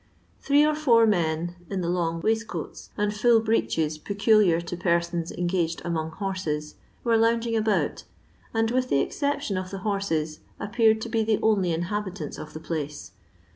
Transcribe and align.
Three 0.39 0.65
or 0.65 0.73
four 0.73 1.05
men, 1.05 1.53
in 1.69 1.81
the 1.81 1.87
long 1.87 2.21
waist 2.21 2.47
coats 2.47 2.89
and 2.97 3.13
full 3.13 3.39
breeches 3.39 3.99
peculiar 3.99 4.59
to 4.59 4.75
persons 4.75 5.31
en 5.31 5.45
gaged 5.45 5.79
among 5.85 6.09
horses, 6.09 6.73
were 7.03 7.17
lounging 7.17 7.55
about, 7.55 8.05
and, 8.51 8.71
with 8.71 8.89
the 8.89 8.99
exception 8.99 9.57
of 9.59 9.69
the 9.69 9.77
horses, 9.85 10.39
appeared 10.59 11.01
to 11.01 11.09
be 11.09 11.23
the 11.23 11.37
only 11.43 11.71
inhabitants 11.71 12.39
of 12.39 12.53
the 12.53 12.59
place. 12.59 13.11